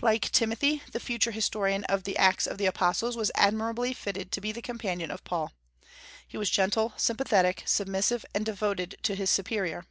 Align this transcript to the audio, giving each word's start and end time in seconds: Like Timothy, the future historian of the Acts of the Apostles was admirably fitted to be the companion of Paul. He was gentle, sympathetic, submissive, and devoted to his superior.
Like 0.00 0.30
Timothy, 0.32 0.82
the 0.92 0.98
future 1.00 1.32
historian 1.32 1.84
of 1.84 2.04
the 2.04 2.16
Acts 2.16 2.46
of 2.46 2.56
the 2.56 2.64
Apostles 2.64 3.14
was 3.14 3.30
admirably 3.34 3.92
fitted 3.92 4.32
to 4.32 4.40
be 4.40 4.50
the 4.50 4.62
companion 4.62 5.10
of 5.10 5.22
Paul. 5.22 5.52
He 6.26 6.38
was 6.38 6.48
gentle, 6.48 6.94
sympathetic, 6.96 7.62
submissive, 7.66 8.24
and 8.34 8.46
devoted 8.46 8.96
to 9.02 9.14
his 9.14 9.28
superior. 9.28 9.84